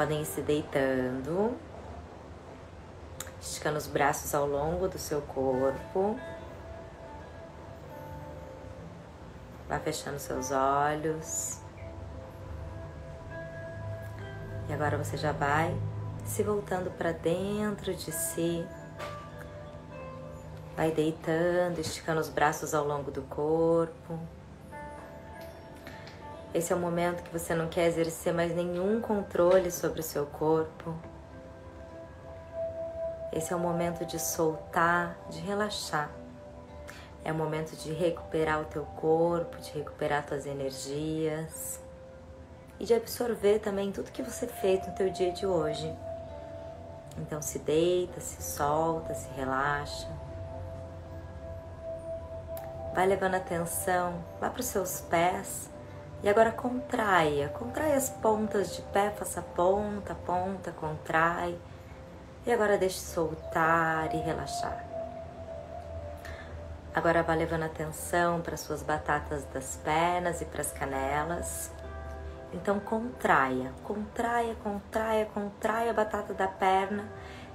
Podem 0.00 0.22
ir 0.22 0.24
se 0.24 0.40
deitando, 0.40 1.54
esticando 3.38 3.76
os 3.76 3.86
braços 3.86 4.34
ao 4.34 4.46
longo 4.46 4.88
do 4.88 4.98
seu 4.98 5.20
corpo. 5.20 6.18
Vá 9.68 9.78
fechando 9.78 10.18
seus 10.18 10.52
olhos. 10.52 11.60
E 14.70 14.72
agora 14.72 14.96
você 14.96 15.18
já 15.18 15.32
vai 15.32 15.78
se 16.24 16.42
voltando 16.42 16.90
para 16.92 17.12
dentro 17.12 17.94
de 17.94 18.10
si. 18.10 18.66
Vai 20.78 20.92
deitando, 20.92 21.78
esticando 21.78 22.22
os 22.22 22.30
braços 22.30 22.72
ao 22.72 22.86
longo 22.86 23.10
do 23.10 23.20
corpo. 23.20 24.18
Esse 26.52 26.72
é 26.72 26.76
o 26.76 26.78
momento 26.80 27.22
que 27.22 27.32
você 27.32 27.54
não 27.54 27.68
quer 27.68 27.86
exercer 27.86 28.34
mais 28.34 28.52
nenhum 28.52 29.00
controle 29.00 29.70
sobre 29.70 30.00
o 30.00 30.02
seu 30.02 30.26
corpo. 30.26 30.92
Esse 33.32 33.52
é 33.52 33.56
o 33.56 33.58
momento 33.60 34.04
de 34.04 34.18
soltar, 34.18 35.16
de 35.30 35.38
relaxar. 35.40 36.10
É 37.24 37.30
o 37.30 37.34
momento 37.36 37.76
de 37.76 37.92
recuperar 37.92 38.60
o 38.60 38.64
teu 38.64 38.84
corpo, 38.84 39.58
de 39.58 39.70
recuperar 39.70 40.26
tuas 40.26 40.44
energias 40.44 41.80
e 42.80 42.84
de 42.84 42.94
absorver 42.94 43.60
também 43.60 43.92
tudo 43.92 44.10
que 44.10 44.22
você 44.22 44.48
fez 44.48 44.84
no 44.84 44.92
teu 44.92 45.08
dia 45.08 45.30
de 45.30 45.46
hoje. 45.46 45.94
Então 47.18 47.40
se 47.40 47.60
deita, 47.60 48.20
se 48.20 48.42
solta, 48.42 49.14
se 49.14 49.28
relaxa. 49.36 50.08
Vai 52.92 53.06
levando 53.06 53.36
atenção 53.36 54.24
lá 54.40 54.50
para 54.50 54.60
os 54.60 54.66
seus 54.66 55.00
pés 55.02 55.70
e 56.22 56.28
agora 56.28 56.52
contraia, 56.52 57.48
contrai 57.48 57.94
as 57.94 58.10
pontas 58.10 58.76
de 58.76 58.82
pé, 58.82 59.10
faça 59.10 59.40
ponta, 59.40 60.14
ponta, 60.14 60.70
contrai. 60.72 61.58
E 62.44 62.52
agora 62.52 62.76
deixe 62.76 62.98
soltar 62.98 64.14
e 64.14 64.18
relaxar. 64.18 64.84
Agora 66.94 67.22
vá 67.22 67.34
levando 67.34 67.62
atenção 67.62 68.40
para 68.40 68.56
suas 68.56 68.82
batatas 68.82 69.44
das 69.46 69.76
pernas 69.76 70.40
e 70.40 70.44
para 70.44 70.60
as 70.60 70.72
canelas. 70.72 71.70
Então 72.52 72.80
contraia, 72.80 73.72
contraia, 73.84 74.56
contraia, 74.56 75.26
contraia 75.26 75.90
a 75.90 75.94
batata 75.94 76.34
da 76.34 76.48
perna 76.48 77.08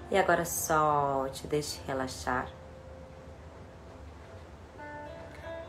e 0.09 0.17
agora 0.17 0.45
solte, 0.45 1.47
deixe 1.47 1.81
relaxar. 1.85 2.47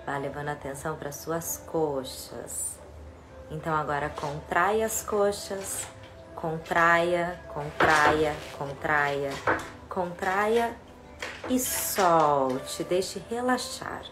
Vá 0.07 0.17
levando 0.17 0.51
atenção 0.51 0.97
para 0.97 1.11
suas 1.11 1.59
coxas. 1.67 2.76
Então 3.51 3.75
agora 3.75 4.09
contraia 4.11 4.87
as 4.87 5.03
coxas, 5.03 5.87
contraia, 6.35 7.41
contraia, 7.49 8.35
contraia, 8.59 9.31
contraia 9.89 10.77
e 11.49 11.59
solte, 11.59 12.83
deixe 12.85 13.23
relaxar. 13.31 14.05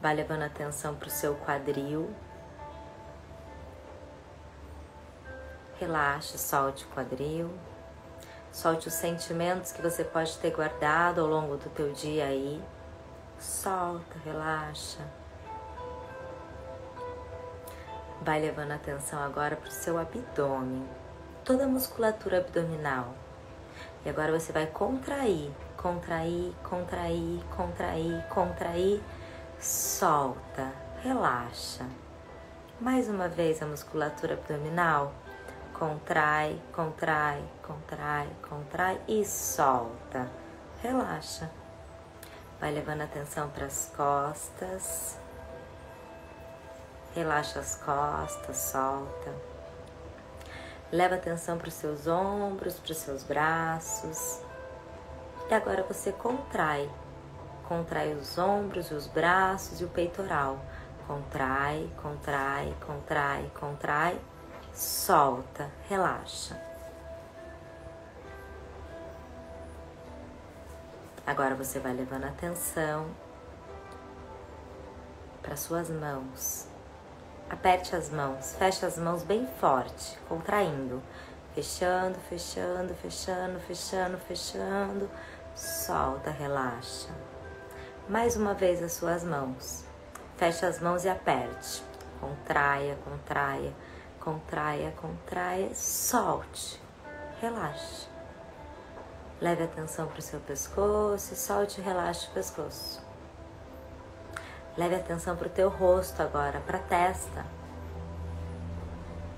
Vai 0.00 0.14
levando 0.14 0.42
atenção 0.42 0.94
para 0.94 1.08
o 1.08 1.10
seu 1.10 1.34
quadril. 1.36 2.10
Relaxe, 5.78 6.38
solte 6.38 6.84
o 6.84 6.88
quadril. 6.88 7.50
Solte 8.52 8.88
os 8.88 8.94
sentimentos 8.94 9.72
que 9.72 9.82
você 9.82 10.02
pode 10.02 10.36
ter 10.38 10.50
guardado 10.50 11.20
ao 11.20 11.26
longo 11.26 11.56
do 11.56 11.68
teu 11.70 11.92
dia 11.92 12.26
aí. 12.26 12.62
Solta, 13.38 14.18
relaxa. 14.24 15.00
Vai 18.26 18.40
levando 18.40 18.72
atenção 18.72 19.22
agora 19.22 19.54
para 19.54 19.68
o 19.68 19.72
seu 19.72 19.96
abdômen, 19.96 20.84
toda 21.44 21.62
a 21.62 21.68
musculatura 21.68 22.38
abdominal. 22.38 23.14
E 24.04 24.08
agora 24.08 24.36
você 24.36 24.50
vai 24.50 24.66
contrair, 24.66 25.52
contrair, 25.76 26.52
contrair, 26.64 27.44
contrair, 27.56 28.26
contrair, 28.28 29.00
solta, 29.60 30.72
relaxa. 31.04 31.86
Mais 32.80 33.08
uma 33.08 33.28
vez 33.28 33.62
a 33.62 33.66
musculatura 33.66 34.34
abdominal. 34.34 35.14
Contrai, 35.72 36.60
contrai, 36.72 37.44
contrai, 37.62 38.28
contrai 38.42 39.00
e 39.06 39.24
solta. 39.24 40.28
Relaxa. 40.82 41.48
Vai 42.58 42.72
levando 42.72 43.02
atenção 43.02 43.48
para 43.50 43.66
as 43.66 43.92
costas. 43.96 45.16
Relaxa 47.16 47.60
as 47.60 47.76
costas, 47.76 48.58
solta. 48.58 49.32
Leva 50.92 51.14
atenção 51.14 51.56
para 51.56 51.68
os 51.68 51.72
seus 51.72 52.06
ombros, 52.06 52.78
para 52.78 52.92
os 52.92 52.98
seus 52.98 53.22
braços. 53.22 54.42
E 55.48 55.54
agora 55.54 55.82
você 55.82 56.12
contrai. 56.12 56.90
Contrai 57.66 58.12
os 58.12 58.36
ombros, 58.36 58.90
os 58.90 59.06
braços 59.06 59.80
e 59.80 59.84
o 59.84 59.88
peitoral. 59.88 60.60
Contrai, 61.06 61.90
contrai, 62.02 62.76
contrai, 62.86 63.50
contrai. 63.58 64.20
Solta, 64.74 65.70
relaxa. 65.88 66.60
Agora 71.26 71.54
você 71.54 71.80
vai 71.80 71.94
levando 71.94 72.24
atenção 72.24 73.06
para 75.40 75.56
suas 75.56 75.88
mãos. 75.88 76.75
Aperte 77.48 77.94
as 77.94 78.10
mãos, 78.10 78.56
feche 78.58 78.84
as 78.84 78.98
mãos 78.98 79.22
bem 79.22 79.46
forte, 79.60 80.18
contraindo. 80.28 81.00
Fechando, 81.54 82.18
fechando, 82.28 82.92
fechando, 82.94 83.60
fechando, 83.60 84.18
fechando. 84.18 85.10
Solta, 85.54 86.30
relaxa. 86.30 87.08
Mais 88.08 88.36
uma 88.36 88.52
vez 88.52 88.82
as 88.82 88.92
suas 88.92 89.22
mãos. 89.22 89.84
Feche 90.36 90.66
as 90.66 90.80
mãos 90.80 91.04
e 91.04 91.08
aperte. 91.08 91.84
Contraia, 92.20 92.98
contraia, 93.04 93.72
contraia, 94.18 94.90
contraia. 95.00 95.72
Solte. 95.72 96.82
Relaxe. 97.40 98.08
Leve 99.40 99.62
atenção 99.62 100.08
para 100.08 100.18
o 100.18 100.22
seu 100.22 100.40
pescoço 100.40 101.36
solte 101.36 101.80
e 101.80 101.84
relaxe 101.84 102.26
o 102.26 102.30
pescoço. 102.32 103.05
Leve 104.76 104.96
atenção 104.96 105.34
para 105.36 105.46
o 105.46 105.50
teu 105.50 105.70
rosto 105.70 106.20
agora, 106.20 106.60
para 106.60 106.76
a 106.76 106.82
testa. 106.82 107.46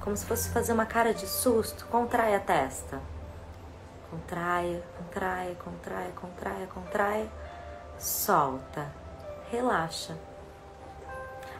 Como 0.00 0.16
se 0.16 0.26
fosse 0.26 0.48
fazer 0.48 0.72
uma 0.72 0.84
cara 0.84 1.14
de 1.14 1.28
susto. 1.28 1.86
Contrai 1.86 2.34
a 2.34 2.40
testa. 2.40 3.00
Contraia, 4.10 4.82
contraia, 4.96 5.54
contraia, 5.54 6.10
contraia, 6.10 6.66
contraia. 6.66 7.28
Solta. 8.00 8.90
Relaxa. 9.48 10.16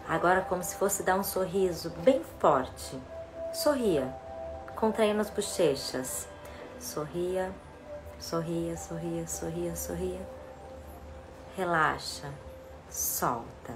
Agora 0.09 0.41
como 0.41 0.65
se 0.65 0.75
fosse 0.75 1.05
dar 1.05 1.17
um 1.17 1.23
sorriso 1.23 1.91
bem 2.03 2.25
forte. 2.41 3.01
Sorria. 3.53 4.13
Contraindo 4.75 5.21
as 5.21 5.31
bochechas. 5.31 6.27
Sorria, 6.81 7.53
sorria, 8.19 8.77
sorria, 8.77 9.27
sorria, 9.29 9.77
sorria. 9.77 10.29
Relaxa 11.57 12.29
solta. 12.91 13.75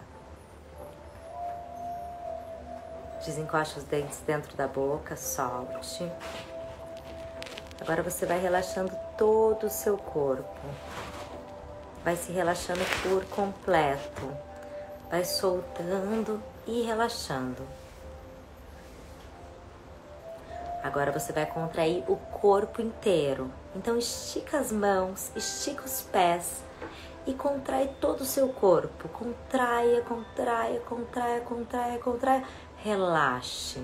Desencosta 3.24 3.78
os 3.78 3.84
dentes 3.84 4.20
dentro 4.26 4.56
da 4.56 4.66
boca, 4.66 5.16
solte. 5.16 6.10
Agora 7.80 8.02
você 8.02 8.26
vai 8.26 8.38
relaxando 8.38 8.92
todo 9.16 9.66
o 9.66 9.70
seu 9.70 9.96
corpo. 9.96 10.60
Vai 12.04 12.16
se 12.16 12.32
relaxando 12.32 12.80
por 13.02 13.24
completo. 13.26 14.36
Vai 15.08 15.24
soltando 15.24 16.42
e 16.66 16.82
relaxando. 16.82 17.66
Agora 20.82 21.12
você 21.12 21.32
vai 21.32 21.46
contrair 21.46 22.02
o 22.08 22.16
corpo 22.16 22.82
inteiro. 22.82 23.48
Então 23.74 23.96
estica 23.96 24.58
as 24.58 24.72
mãos, 24.72 25.30
estica 25.36 25.84
os 25.84 26.02
pés 26.02 26.62
e 27.26 27.32
contrai 27.34 27.94
todo 28.00 28.22
o 28.22 28.26
seu 28.26 28.48
corpo. 28.48 29.08
Contraia, 29.08 30.02
contraia, 30.02 30.80
contraia, 30.80 31.40
contraia, 31.40 31.98
contraia. 31.98 32.44
Relaxe. 32.78 33.82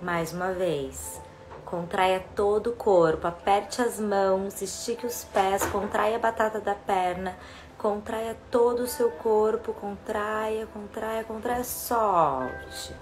Mais 0.00 0.32
uma 0.32 0.52
vez. 0.52 1.20
Contraia 1.64 2.20
todo 2.34 2.70
o 2.70 2.76
corpo, 2.76 3.26
aperte 3.26 3.80
as 3.80 3.98
mãos, 3.98 4.60
estique 4.60 5.06
os 5.06 5.24
pés, 5.24 5.64
contraia 5.66 6.16
a 6.16 6.18
batata 6.18 6.60
da 6.60 6.74
perna, 6.74 7.34
contraia 7.78 8.36
todo 8.50 8.80
o 8.80 8.86
seu 8.86 9.10
corpo, 9.10 9.72
contraia, 9.72 10.66
contraia, 10.66 11.24
contraia, 11.24 11.64
solte. 11.64 12.94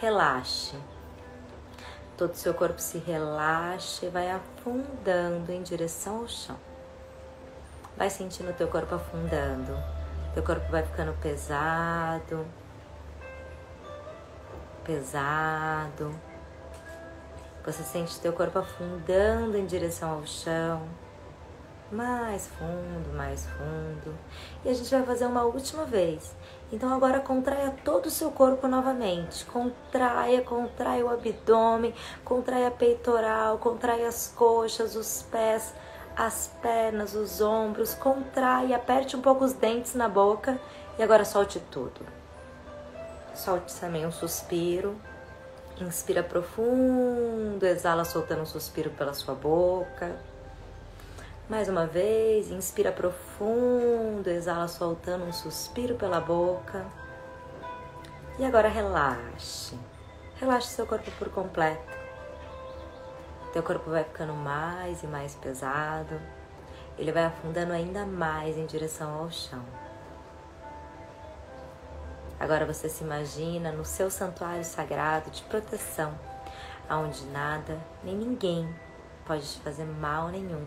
Relaxe. 0.00 0.76
Todo 2.16 2.32
o 2.32 2.36
seu 2.36 2.54
corpo 2.54 2.80
se 2.80 2.98
relaxa 2.98 4.06
e 4.06 4.08
vai 4.08 4.30
afundando 4.30 5.50
em 5.50 5.62
direção 5.62 6.18
ao 6.18 6.28
chão. 6.28 6.73
Vai 7.96 8.10
sentindo 8.10 8.50
o 8.50 8.54
teu 8.54 8.68
corpo 8.68 8.94
afundando. 8.94 9.72
Teu 10.34 10.42
corpo 10.42 10.70
vai 10.70 10.82
ficando 10.82 11.12
pesado. 11.20 12.44
pesado. 14.84 16.14
Você 17.64 17.82
sente 17.82 18.20
teu 18.20 18.32
corpo 18.32 18.58
afundando 18.58 19.56
em 19.56 19.64
direção 19.64 20.10
ao 20.10 20.26
chão. 20.26 20.82
Mais 21.90 22.48
fundo, 22.48 23.14
mais 23.16 23.46
fundo. 23.46 24.14
E 24.64 24.68
a 24.68 24.74
gente 24.74 24.90
vai 24.90 25.02
fazer 25.04 25.26
uma 25.26 25.44
última 25.44 25.84
vez. 25.84 26.34
Então 26.72 26.92
agora 26.92 27.20
contraia 27.20 27.72
todo 27.84 28.06
o 28.06 28.10
seu 28.10 28.30
corpo 28.30 28.66
novamente. 28.66 29.44
Contraia, 29.46 30.42
contraia 30.42 31.06
o 31.06 31.08
abdômen, 31.08 31.94
contraia 32.24 32.68
a 32.68 32.70
peitoral, 32.70 33.58
contraia 33.58 34.08
as 34.08 34.32
coxas, 34.36 34.96
os 34.96 35.22
pés, 35.30 35.72
as 36.16 36.50
pernas, 36.62 37.14
os 37.14 37.40
ombros. 37.40 37.94
Contraia, 37.94 38.76
aperte 38.76 39.16
um 39.16 39.20
pouco 39.20 39.44
os 39.44 39.52
dentes 39.52 39.94
na 39.94 40.08
boca 40.08 40.58
e 40.98 41.02
agora 41.02 41.24
solte 41.24 41.60
tudo. 41.70 42.00
Solte 43.34 43.74
também 43.80 44.06
um 44.06 44.12
suspiro. 44.12 44.96
Inspira 45.80 46.22
profundo, 46.22 47.64
exala 47.64 48.04
soltando 48.04 48.42
um 48.42 48.46
suspiro 48.46 48.90
pela 48.90 49.12
sua 49.12 49.34
boca. 49.34 50.16
Mais 51.48 51.68
uma 51.68 51.86
vez, 51.86 52.50
inspira 52.50 52.92
profundo, 52.92 54.28
exala 54.28 54.68
soltando 54.68 55.24
um 55.24 55.32
suspiro 55.32 55.96
pela 55.96 56.20
boca. 56.20 56.86
E 58.38 58.44
agora 58.44 58.68
relaxe. 58.68 59.76
Relaxe 60.36 60.68
seu 60.68 60.86
corpo 60.86 61.10
por 61.18 61.28
completo. 61.28 62.03
Teu 63.54 63.62
corpo 63.62 63.88
vai 63.88 64.02
ficando 64.02 64.32
mais 64.34 65.04
e 65.04 65.06
mais 65.06 65.36
pesado. 65.36 66.20
Ele 66.98 67.12
vai 67.12 67.26
afundando 67.26 67.72
ainda 67.72 68.04
mais 68.04 68.58
em 68.58 68.66
direção 68.66 69.14
ao 69.14 69.30
chão. 69.30 69.64
Agora 72.40 72.66
você 72.66 72.88
se 72.88 73.04
imagina 73.04 73.70
no 73.70 73.84
seu 73.84 74.10
santuário 74.10 74.64
sagrado 74.64 75.30
de 75.30 75.40
proteção, 75.44 76.18
aonde 76.88 77.24
nada 77.26 77.78
nem 78.02 78.16
ninguém 78.16 78.68
pode 79.24 79.46
te 79.46 79.60
fazer 79.60 79.84
mal 79.84 80.30
nenhum 80.30 80.66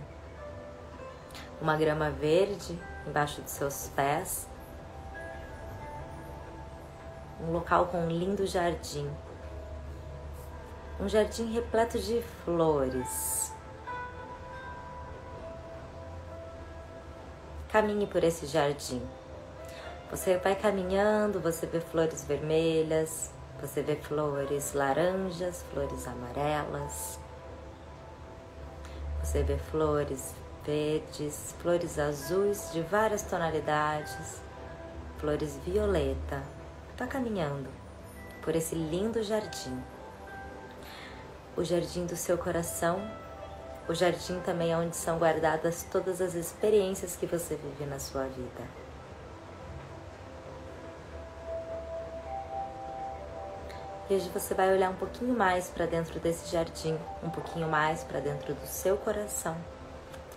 uma 1.60 1.76
grama 1.76 2.10
verde 2.10 2.80
embaixo 3.06 3.42
dos 3.42 3.52
seus 3.52 3.92
pés, 3.98 4.48
um 7.42 7.52
local 7.52 7.88
com 7.88 8.06
um 8.06 8.10
lindo 8.10 8.48
jardim, 8.48 9.12
um 11.00 11.08
jardim 11.08 11.52
repleto 11.54 12.00
de 12.00 12.22
flores. 12.44 13.54
Caminhe 17.70 18.08
por 18.08 18.24
esse 18.24 18.46
jardim. 18.48 19.02
Você 20.10 20.38
vai 20.38 20.56
caminhando, 20.56 21.40
você 21.40 21.66
vê 21.66 21.80
flores 21.80 22.24
vermelhas, 22.24 23.32
você 23.60 23.82
vê 23.82 23.96
flores 23.96 24.74
laranjas, 24.74 25.64
flores 25.72 26.08
amarelas, 26.08 27.20
você 29.22 29.44
vê 29.44 29.58
flores 29.58 30.34
verdes, 30.64 31.54
flores 31.60 32.00
azuis 32.00 32.72
de 32.72 32.82
várias 32.82 33.24
tonalidades, 33.24 34.42
flores 35.18 35.60
violeta. 35.66 36.42
Está 36.92 37.06
caminhando 37.06 37.70
por 38.42 38.56
esse 38.56 38.74
lindo 38.76 39.22
jardim. 39.22 39.84
O 41.58 41.64
jardim 41.64 42.06
do 42.06 42.16
seu 42.16 42.38
coração, 42.38 43.02
o 43.90 43.94
jardim 43.96 44.40
também 44.42 44.72
é 44.72 44.78
onde 44.78 44.96
são 44.96 45.18
guardadas 45.18 45.84
todas 45.92 46.22
as 46.22 46.36
experiências 46.36 47.16
que 47.16 47.26
você 47.26 47.56
vive 47.56 47.84
na 47.86 47.98
sua 47.98 48.26
vida. 48.26 48.64
E 54.08 54.14
hoje 54.14 54.30
você 54.30 54.54
vai 54.54 54.72
olhar 54.72 54.92
um 54.92 54.96
pouquinho 54.96 55.34
mais 55.36 55.68
para 55.68 55.88
dentro 55.88 56.20
desse 56.20 56.52
jardim, 56.52 56.96
um 57.24 57.30
pouquinho 57.32 57.68
mais 57.68 58.04
para 58.04 58.20
dentro 58.20 58.54
do 58.54 58.68
seu 58.68 58.96
coração 58.96 59.58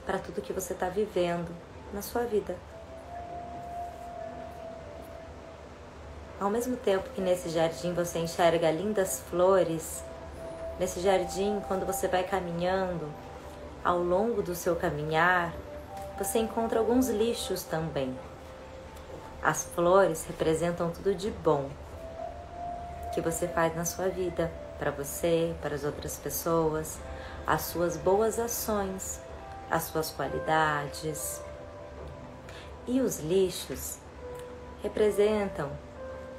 para 0.06 0.18
tudo 0.18 0.40
que 0.40 0.52
você 0.52 0.72
está 0.72 0.88
vivendo 0.88 1.54
na 1.92 2.00
sua 2.02 2.22
vida. 2.22 2.56
Ao 6.40 6.48
mesmo 6.48 6.76
tempo 6.78 7.10
que 7.10 7.20
nesse 7.20 7.50
jardim 7.50 7.92
você 7.92 8.18
enxerga 8.18 8.70
lindas 8.70 9.20
flores, 9.28 10.02
nesse 10.80 10.98
jardim, 10.98 11.62
quando 11.68 11.86
você 11.86 12.08
vai 12.08 12.24
caminhando, 12.24 13.08
ao 13.84 13.98
longo 13.98 14.42
do 14.42 14.56
seu 14.56 14.74
caminhar, 14.74 15.54
você 16.18 16.40
encontra 16.40 16.80
alguns 16.80 17.08
lixos 17.08 17.62
também. 17.62 18.18
As 19.40 19.62
flores 19.62 20.24
representam 20.26 20.90
tudo 20.90 21.14
de 21.14 21.30
bom 21.30 21.70
que 23.14 23.20
você 23.20 23.46
faz 23.46 23.76
na 23.76 23.84
sua 23.84 24.08
vida, 24.08 24.50
para 24.76 24.90
você, 24.90 25.54
para 25.62 25.76
as 25.76 25.84
outras 25.84 26.16
pessoas, 26.16 26.98
as 27.46 27.62
suas 27.62 27.96
boas 27.96 28.40
ações 28.40 29.20
as 29.70 29.84
suas 29.84 30.10
qualidades. 30.10 31.40
E 32.86 33.00
os 33.00 33.20
lixos 33.20 33.98
representam 34.82 35.70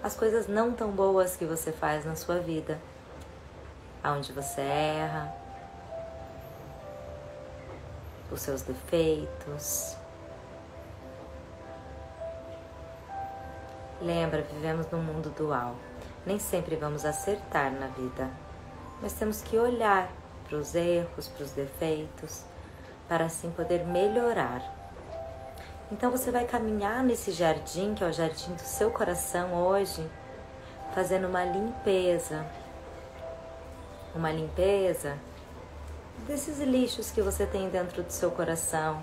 as 0.04 0.16
coisas 0.16 0.48
não 0.48 0.74
tão 0.74 0.92
boas 0.92 1.38
que 1.38 1.46
você 1.46 1.72
faz 1.72 2.04
na 2.04 2.16
sua 2.16 2.40
vida, 2.40 2.80
aonde 4.04 4.32
você 4.32 4.62
erra, 4.62 5.34
os 8.32 8.42
seus 8.42 8.62
defeitos. 8.62 9.96
Lembra, 14.02 14.42
vivemos 14.42 14.90
num 14.90 15.02
mundo 15.02 15.30
dual. 15.38 15.76
Nem 16.26 16.40
sempre 16.40 16.76
vamos 16.76 17.06
acertar 17.06 17.72
na 17.72 17.88
vida, 17.88 18.30
mas 19.02 19.14
temos 19.14 19.42
que 19.42 19.58
olhar 19.58 20.10
para 20.48 20.58
os 20.58 20.76
erros, 20.76 21.28
para 21.28 21.44
os 21.44 21.52
defeitos 21.52 22.44
para 23.12 23.26
assim 23.26 23.52
poder 23.52 23.86
melhorar. 23.86 24.64
Então 25.92 26.10
você 26.10 26.32
vai 26.32 26.46
caminhar 26.46 27.04
nesse 27.04 27.34
jardim, 27.34 27.94
que 27.94 28.02
é 28.02 28.08
o 28.08 28.14
jardim 28.14 28.54
do 28.54 28.62
seu 28.62 28.90
coração 28.90 29.54
hoje, 29.54 30.10
fazendo 30.96 31.28
uma 31.28 31.44
limpeza. 31.44 32.46
Uma 34.14 34.32
limpeza? 34.32 35.18
Desses 36.28 36.60
lixos 36.60 37.12
que 37.12 37.22
você 37.22 37.46
tem 37.46 37.70
dentro 37.70 38.04
do 38.04 38.12
seu 38.12 38.30
coração, 38.30 39.02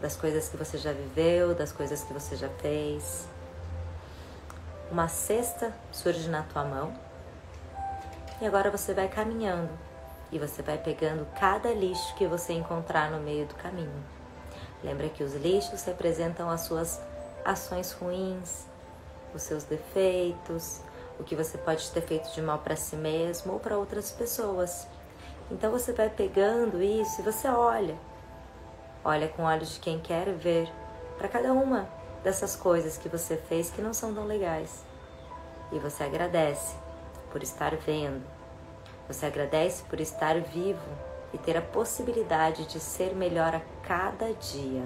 das 0.00 0.14
coisas 0.14 0.48
que 0.48 0.56
você 0.56 0.78
já 0.78 0.92
viveu, 0.92 1.54
das 1.54 1.72
coisas 1.72 2.04
que 2.04 2.12
você 2.12 2.36
já 2.36 2.48
fez. 2.48 3.26
Uma 4.90 5.08
cesta 5.08 5.74
surge 5.90 6.28
na 6.28 6.44
tua 6.44 6.64
mão. 6.64 6.94
E 8.40 8.46
agora 8.46 8.70
você 8.70 8.94
vai 8.94 9.08
caminhando. 9.08 9.70
E 10.30 10.38
você 10.38 10.62
vai 10.62 10.78
pegando 10.78 11.26
cada 11.38 11.72
lixo 11.72 12.14
que 12.14 12.26
você 12.26 12.52
encontrar 12.52 13.10
no 13.10 13.18
meio 13.18 13.46
do 13.46 13.54
caminho. 13.54 14.04
Lembra 14.84 15.08
que 15.08 15.24
os 15.24 15.34
lixos 15.34 15.82
representam 15.84 16.48
as 16.48 16.60
suas 16.62 17.00
ações 17.44 17.92
ruins, 17.92 18.64
os 19.34 19.42
seus 19.42 19.64
defeitos, 19.64 20.80
o 21.18 21.24
que 21.24 21.34
você 21.34 21.56
pode 21.58 21.90
ter 21.90 22.02
feito 22.02 22.32
de 22.32 22.42
mal 22.42 22.58
para 22.58 22.76
si 22.76 22.96
mesmo 22.96 23.54
ou 23.54 23.60
para 23.60 23.78
outras 23.78 24.10
pessoas. 24.10 24.86
Então 25.50 25.70
você 25.70 25.92
vai 25.92 26.10
pegando 26.10 26.82
isso 26.82 27.20
e 27.20 27.24
você 27.24 27.48
olha. 27.48 27.96
Olha 29.04 29.28
com 29.28 29.44
olhos 29.44 29.74
de 29.74 29.80
quem 29.80 30.00
quer 30.00 30.32
ver 30.32 30.68
para 31.16 31.28
cada 31.28 31.52
uma 31.52 31.88
dessas 32.22 32.56
coisas 32.56 32.98
que 32.98 33.08
você 33.08 33.36
fez 33.36 33.70
que 33.70 33.80
não 33.80 33.94
são 33.94 34.12
tão 34.12 34.24
legais. 34.24 34.84
E 35.72 35.78
você 35.78 36.04
agradece 36.04 36.74
por 37.30 37.42
estar 37.42 37.76
vendo, 37.76 38.24
você 39.06 39.26
agradece 39.26 39.84
por 39.84 40.00
estar 40.00 40.40
vivo 40.40 40.88
e 41.32 41.38
ter 41.38 41.56
a 41.56 41.62
possibilidade 41.62 42.66
de 42.66 42.80
ser 42.80 43.14
melhor 43.14 43.54
a 43.54 43.60
cada 43.86 44.32
dia. 44.32 44.84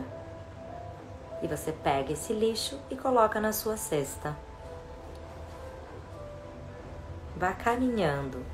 E 1.42 1.46
você 1.46 1.72
pega 1.72 2.12
esse 2.12 2.32
lixo 2.32 2.78
e 2.90 2.96
coloca 2.96 3.40
na 3.40 3.52
sua 3.52 3.76
cesta. 3.76 4.36
Vá 7.40 7.54
caminhando 7.54 8.44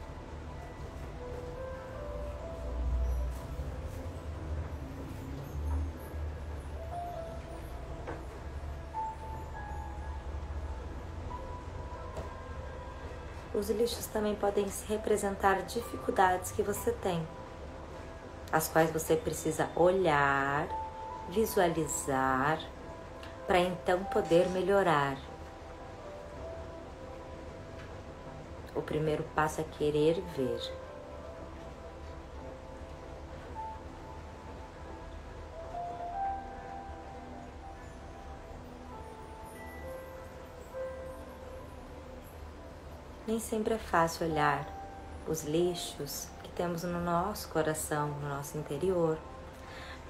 Os 13.52 13.70
lixos 13.70 14.06
também 14.06 14.36
podem 14.36 14.66
representar 14.88 15.62
dificuldades 15.62 16.52
que 16.52 16.62
você 16.62 16.92
tem, 16.92 17.26
as 18.52 18.68
quais 18.68 18.92
você 18.92 19.16
precisa 19.16 19.68
olhar, 19.74 20.68
visualizar, 21.30 22.60
para 23.48 23.58
então 23.58 24.04
poder 24.04 24.48
melhorar. 24.50 25.16
O 28.76 28.82
primeiro 28.82 29.24
passo 29.34 29.60
é 29.60 29.64
querer 29.64 30.22
ver. 30.36 30.60
Nem 43.26 43.40
sempre 43.40 43.74
é 43.74 43.78
fácil 43.78 44.26
olhar 44.28 44.64
os 45.26 45.42
lixos 45.42 46.28
que 46.44 46.48
temos 46.50 46.84
no 46.84 47.00
nosso 47.00 47.48
coração, 47.48 48.08
no 48.08 48.28
nosso 48.28 48.56
interior, 48.56 49.18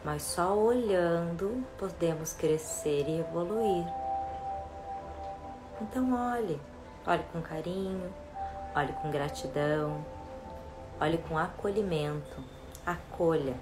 mas 0.05 0.23
só 0.23 0.55
olhando 0.55 1.65
podemos 1.79 2.35
crescer 2.35 3.09
e 3.09 3.21
evoluir. 3.21 3.87
Então 5.81 6.13
olhe, 6.13 6.61
olhe 7.07 7.23
com 7.33 7.41
carinho, 7.41 8.13
olhe 8.77 8.93
com 8.93 9.11
gratidão, 9.11 10.05
olhe 11.01 11.17
com 11.17 11.39
acolhimento, 11.39 12.45
acolha. 12.85 13.55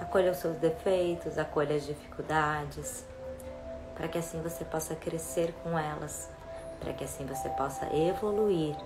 Acolha 0.00 0.30
os 0.30 0.38
seus 0.38 0.56
defeitos, 0.58 1.36
acolha 1.36 1.74
as 1.74 1.84
dificuldades, 1.84 3.04
para 3.96 4.06
que 4.06 4.18
assim 4.18 4.40
você 4.40 4.64
possa 4.64 4.94
crescer 4.94 5.52
com 5.62 5.76
elas, 5.76 6.30
para 6.78 6.92
que 6.92 7.02
assim 7.02 7.26
você 7.26 7.48
possa 7.50 7.86
evoluir 7.94 8.76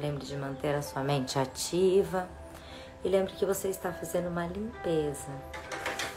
Lembre 0.00 0.24
de 0.24 0.36
manter 0.36 0.76
a 0.76 0.82
sua 0.82 1.02
mente 1.02 1.38
ativa 1.38 2.28
e 3.04 3.08
lembre 3.08 3.32
que 3.32 3.44
você 3.44 3.68
está 3.68 3.92
fazendo 3.92 4.28
uma 4.28 4.46
limpeza, 4.46 5.28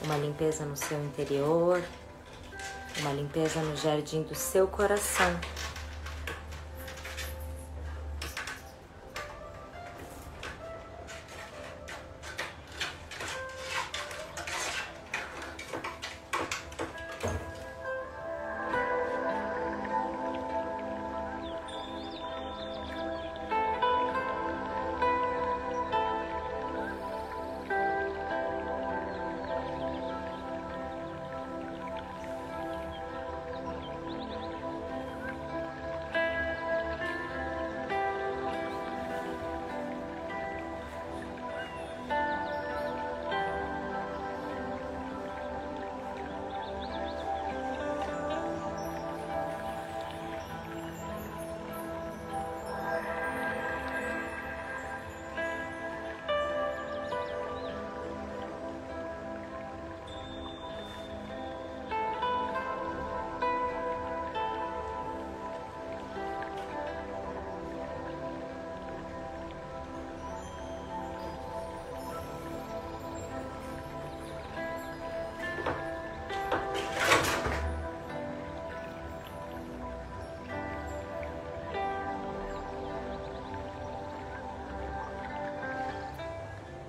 uma 0.04 0.16
limpeza 0.18 0.64
no 0.66 0.78
seu 0.78 1.04
interior, 1.04 1.82
uma 3.00 3.12
limpeza 3.12 3.60
no 3.62 3.76
jardim 3.76 4.22
do 4.22 4.36
seu 4.36 4.68
coração. 4.68 5.36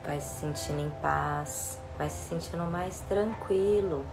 Vai 0.05 0.21
se 0.21 0.41
sentindo 0.41 0.81
em 0.81 0.91
paz, 1.01 1.81
vai 1.97 2.11
se 2.11 2.29
sentindo 2.29 2.65
mais 2.65 3.01
tranquilo. 3.01 4.05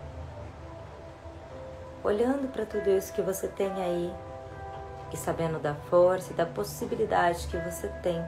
Olhando 2.04 2.52
para 2.52 2.66
tudo 2.66 2.90
isso 2.90 3.12
que 3.14 3.22
você 3.22 3.48
tem 3.48 3.72
aí 3.72 4.14
e 5.12 5.18
sabendo 5.18 5.60
da 5.60 5.74
força 5.74 6.32
e 6.32 6.36
da 6.36 6.46
possibilidade 6.46 7.48
que 7.48 7.58
você 7.58 7.88
tem 8.02 8.24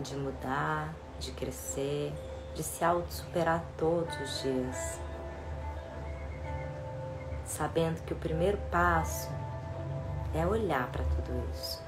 de 0.00 0.16
mudar, 0.16 0.92
de 1.20 1.30
crescer, 1.32 2.12
de 2.54 2.62
se 2.62 2.84
auto-superar 2.84 3.62
todos 3.76 4.18
os 4.20 4.42
dias. 4.42 5.00
Sabendo 7.44 8.02
que 8.02 8.12
o 8.12 8.16
primeiro 8.16 8.58
passo 8.70 9.30
é 10.34 10.44
olhar 10.46 10.90
para 10.90 11.04
tudo 11.04 11.48
isso 11.52 11.83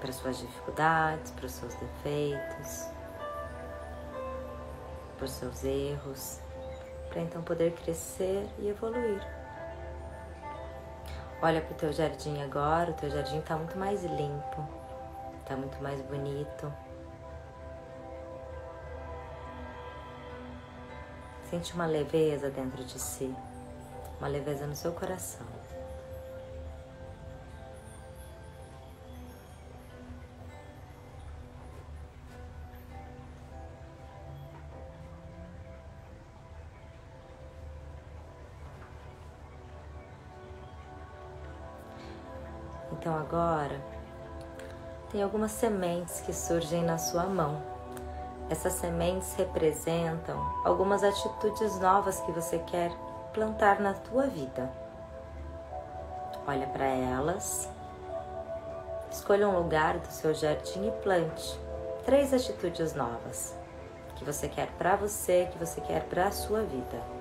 para 0.00 0.12
suas 0.12 0.38
dificuldades, 0.38 1.30
para 1.32 1.46
os 1.46 1.52
seus 1.52 1.74
defeitos, 1.74 2.86
para 5.16 5.24
os 5.26 5.30
seus 5.30 5.62
erros, 5.62 6.40
para 7.10 7.20
então 7.20 7.42
poder 7.42 7.72
crescer 7.74 8.48
e 8.58 8.68
evoluir. 8.68 9.20
Olha 11.42 11.60
para 11.60 11.72
o 11.72 11.76
teu 11.76 11.92
jardim 11.92 12.42
agora, 12.42 12.90
o 12.90 12.94
teu 12.94 13.10
jardim 13.10 13.38
está 13.38 13.56
muito 13.56 13.76
mais 13.78 14.02
limpo, 14.04 14.66
está 15.38 15.56
muito 15.56 15.82
mais 15.82 16.00
bonito. 16.02 16.72
Sente 21.48 21.72
uma 21.74 21.86
leveza 21.86 22.48
dentro 22.50 22.84
de 22.84 22.98
si, 22.98 23.34
uma 24.18 24.28
leveza 24.28 24.66
no 24.66 24.76
seu 24.76 24.92
coração. 24.92 25.59
Então 43.00 43.16
agora 43.16 43.80
tem 45.10 45.22
algumas 45.22 45.52
sementes 45.52 46.20
que 46.20 46.34
surgem 46.34 46.84
na 46.84 46.98
sua 46.98 47.24
mão. 47.24 47.62
Essas 48.50 48.74
sementes 48.74 49.34
representam 49.36 50.38
algumas 50.66 51.02
atitudes 51.02 51.80
novas 51.80 52.20
que 52.20 52.30
você 52.30 52.58
quer 52.58 52.92
plantar 53.32 53.80
na 53.80 53.94
tua 53.94 54.26
vida. 54.26 54.70
Olha 56.46 56.66
para 56.66 56.84
elas, 56.84 57.70
escolha 59.10 59.48
um 59.48 59.56
lugar 59.56 59.96
do 59.96 60.08
seu 60.08 60.34
jardim 60.34 60.88
e 60.88 60.90
plante 61.02 61.58
três 62.04 62.34
atitudes 62.34 62.92
novas 62.92 63.56
que 64.16 64.24
você 64.26 64.46
quer 64.46 64.66
para 64.72 64.94
você, 64.94 65.48
que 65.50 65.58
você 65.58 65.80
quer 65.80 66.04
para 66.04 66.26
a 66.26 66.32
sua 66.32 66.62
vida. 66.64 67.19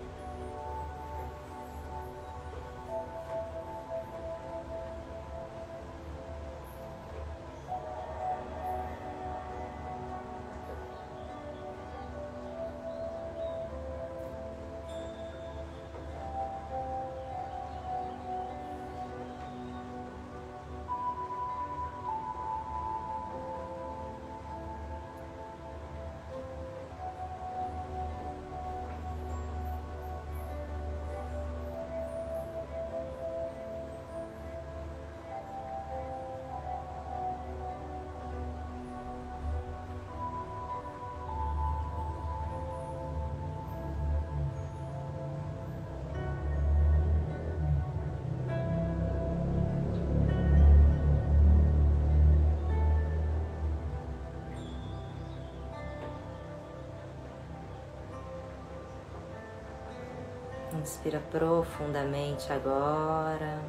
Inspira 60.89 61.21
profundamente 61.29 62.51
agora. 62.51 63.59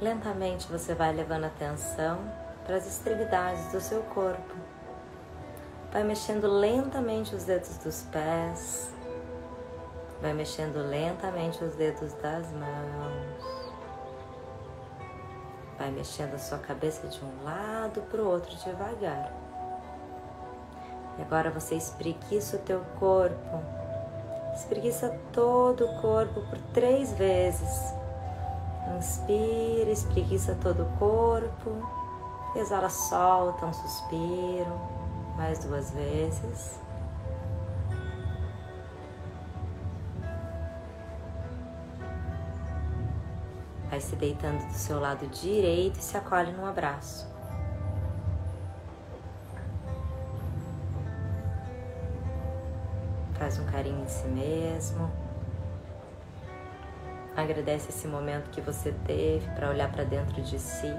Lentamente 0.00 0.70
você 0.70 0.94
vai 0.94 1.12
levando 1.12 1.44
atenção 1.44 2.20
para 2.64 2.76
as 2.76 2.86
extremidades 2.86 3.72
do 3.72 3.80
seu 3.80 4.00
corpo. 4.04 4.54
Vai 5.90 6.04
mexendo 6.04 6.46
lentamente 6.46 7.34
os 7.34 7.42
dedos 7.42 7.78
dos 7.78 8.02
pés. 8.12 8.94
Vai 10.20 10.34
mexendo 10.34 10.76
lentamente 10.88 11.64
os 11.64 11.74
dedos 11.74 12.12
das 12.14 12.52
mãos. 12.52 13.42
Vai 15.78 15.90
mexendo 15.90 16.34
a 16.34 16.38
sua 16.38 16.58
cabeça 16.58 17.08
de 17.08 17.24
um 17.24 17.42
lado 17.42 18.02
para 18.02 18.22
o 18.22 18.30
outro 18.30 18.54
devagar. 18.54 19.32
E 21.18 21.22
agora 21.22 21.50
você 21.50 21.74
espreguiça 21.74 22.54
o 22.56 22.60
teu 22.60 22.84
corpo. 23.00 23.81
Espreguiça 24.54 25.08
todo 25.32 25.84
o 25.86 26.00
corpo 26.00 26.42
por 26.42 26.58
três 26.74 27.12
vezes. 27.14 27.94
Inspira, 28.98 29.90
espreguiça 29.90 30.56
todo 30.62 30.82
o 30.82 30.98
corpo. 30.98 31.70
Exala, 32.54 32.90
solta 32.90 33.66
um 33.66 33.72
suspiro. 33.72 34.80
Mais 35.36 35.58
duas 35.60 35.90
vezes. 35.92 36.78
Vai 43.88 44.00
se 44.00 44.16
deitando 44.16 44.66
do 44.66 44.74
seu 44.74 45.00
lado 45.00 45.26
direito 45.28 45.98
e 45.98 46.02
se 46.02 46.16
acolhe 46.16 46.52
num 46.52 46.66
abraço. 46.66 47.31
Em 54.00 54.08
si 54.08 54.26
mesmo. 54.28 55.10
Agradece 57.36 57.88
esse 57.88 58.06
momento 58.06 58.50
que 58.50 58.60
você 58.60 58.92
teve 59.06 59.48
para 59.54 59.70
olhar 59.70 59.90
para 59.90 60.04
dentro 60.04 60.42
de 60.42 60.58
si, 60.58 60.92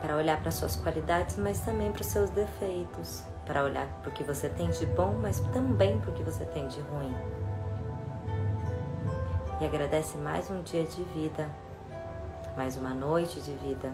para 0.00 0.16
olhar 0.16 0.40
para 0.40 0.50
suas 0.50 0.76
qualidades, 0.76 1.36
mas 1.36 1.60
também 1.60 1.92
para 1.92 2.00
os 2.00 2.08
seus 2.08 2.30
defeitos, 2.30 3.22
para 3.46 3.62
olhar 3.62 3.86
para 4.02 4.10
o 4.10 4.12
que 4.12 4.24
você 4.24 4.48
tem 4.48 4.68
de 4.70 4.84
bom, 4.86 5.14
mas 5.20 5.40
também 5.52 5.98
para 6.00 6.10
o 6.10 6.14
que 6.14 6.22
você 6.22 6.44
tem 6.46 6.66
de 6.66 6.80
ruim. 6.80 7.14
E 9.60 9.64
agradece 9.64 10.16
mais 10.18 10.50
um 10.50 10.62
dia 10.62 10.84
de 10.84 11.02
vida, 11.04 11.48
mais 12.56 12.76
uma 12.76 12.90
noite 12.90 13.40
de 13.40 13.52
vida 13.52 13.92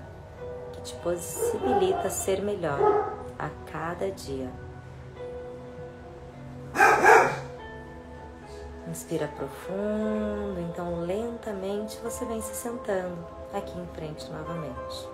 que 0.72 0.80
te 0.82 0.94
possibilita 0.96 2.10
ser 2.10 2.42
melhor 2.42 2.78
a 3.38 3.48
cada 3.70 4.10
dia. 4.10 4.50
Inspira 8.94 9.26
profundo, 9.26 10.60
então 10.60 11.00
lentamente 11.00 11.98
você 11.98 12.24
vem 12.26 12.40
se 12.40 12.54
sentando 12.54 13.26
aqui 13.52 13.76
em 13.76 13.86
frente 13.88 14.30
novamente. 14.30 15.08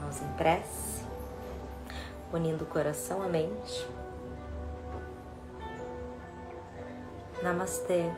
Mãos 0.00 0.22
em 0.22 0.32
prece, 0.38 1.04
unindo 2.32 2.64
o 2.64 2.66
coração 2.66 3.20
à 3.20 3.28
mente. 3.28 3.86
Namastê. 7.42 8.10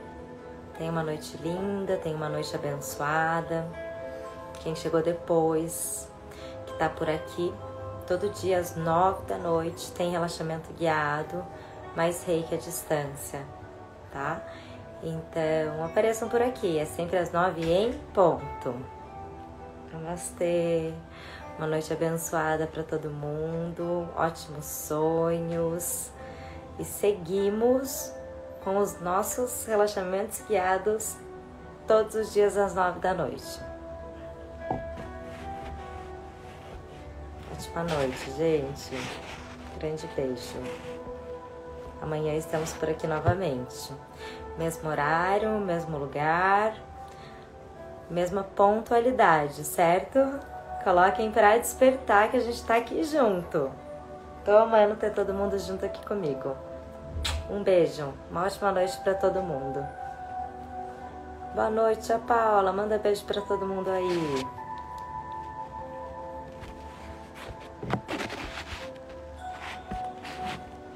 Tenha 0.78 0.92
uma 0.92 1.02
noite 1.02 1.36
linda, 1.38 1.96
tenha 1.96 2.14
uma 2.14 2.28
noite 2.28 2.54
abençoada. 2.54 3.66
Quem 4.60 4.76
chegou 4.76 5.02
depois, 5.02 6.08
que 6.64 6.74
está 6.74 6.88
por 6.88 7.10
aqui, 7.10 7.52
todo 8.06 8.30
dia 8.30 8.60
às 8.60 8.76
nove 8.76 9.26
da 9.26 9.36
noite 9.36 9.90
tem 9.90 10.12
relaxamento 10.12 10.72
guiado 10.74 11.44
mais 11.96 12.24
reiki 12.24 12.54
à 12.54 12.58
distância, 12.58 13.44
tá? 14.12 14.42
Então, 15.02 15.84
apareçam 15.84 16.28
por 16.28 16.42
aqui, 16.42 16.78
é 16.78 16.84
sempre 16.84 17.18
às 17.18 17.30
nove 17.30 17.70
em 17.70 17.92
ponto. 18.12 18.74
Namastê, 19.92 20.92
uma 21.56 21.66
noite 21.66 21.92
abençoada 21.92 22.66
para 22.66 22.82
todo 22.82 23.10
mundo, 23.10 24.08
ótimos 24.16 24.64
sonhos 24.64 26.10
e 26.78 26.84
seguimos 26.84 28.12
com 28.62 28.78
os 28.78 29.00
nossos 29.00 29.64
relaxamentos 29.66 30.42
guiados 30.46 31.16
todos 31.86 32.14
os 32.14 32.32
dias 32.32 32.56
às 32.56 32.74
nove 32.74 33.00
da 33.00 33.14
noite. 33.14 33.60
Ótima 37.52 37.82
noite, 37.84 38.30
gente. 38.36 38.90
Grande 39.78 40.06
beijo. 40.14 41.07
Amanhã 42.00 42.34
estamos 42.34 42.72
por 42.72 42.88
aqui 42.88 43.06
novamente. 43.06 43.92
Mesmo 44.56 44.88
horário, 44.88 45.50
mesmo 45.58 45.98
lugar, 45.98 46.74
mesma 48.10 48.42
pontualidade, 48.42 49.64
certo? 49.64 50.18
Coloquem 50.82 51.30
para 51.30 51.58
despertar 51.58 52.30
que 52.30 52.36
a 52.36 52.40
gente 52.40 52.54
está 52.54 52.76
aqui 52.76 53.02
junto. 53.04 53.70
Tô 54.44 54.56
amando 54.56 54.96
ter 54.96 55.12
todo 55.12 55.34
mundo 55.34 55.58
junto 55.58 55.84
aqui 55.84 56.04
comigo. 56.06 56.56
Um 57.50 57.62
beijo, 57.62 58.12
uma 58.30 58.44
ótima 58.44 58.72
noite 58.72 58.98
para 59.00 59.14
todo 59.14 59.42
mundo. 59.42 59.84
Boa 61.54 61.70
noite, 61.70 62.12
a 62.12 62.18
Paula. 62.18 62.72
Manda 62.72 62.98
beijo 62.98 63.24
para 63.24 63.40
todo 63.40 63.66
mundo 63.66 63.90
aí. 63.90 64.57